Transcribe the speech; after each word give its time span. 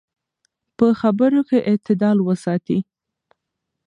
په 0.77 0.85
خبرو 0.99 1.41
کې 1.49 1.59
اعتدال 1.69 2.17
وساتئ. 2.21 2.79